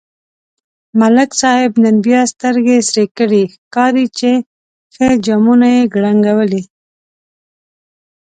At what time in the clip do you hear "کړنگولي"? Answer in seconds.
5.93-6.61